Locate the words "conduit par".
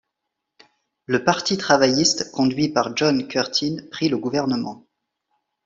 2.31-2.97